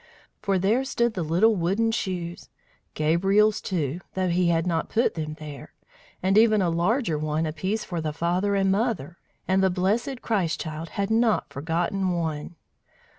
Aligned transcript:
For 0.41 0.57
there 0.57 0.83
stood 0.83 1.13
the 1.13 1.21
little 1.21 1.55
wooden 1.55 1.91
shoes, 1.91 2.49
Gabriel's, 2.95 3.61
too, 3.61 3.99
though 4.15 4.29
he 4.29 4.47
had 4.47 4.65
not 4.65 4.89
put 4.89 5.13
them 5.13 5.35
there, 5.37 5.75
and 6.23 6.39
even 6.39 6.59
a 6.59 6.71
larger 6.71 7.19
one 7.19 7.45
apiece 7.45 7.83
for 7.83 8.01
the 8.01 8.11
father 8.11 8.55
and 8.55 8.71
mother, 8.71 9.19
and 9.47 9.61
the 9.61 9.69
blessed 9.69 10.23
Christ 10.23 10.59
child 10.59 10.89
had 10.97 11.11
not 11.11 11.53
forgotten 11.53 12.13
one! 12.13 12.55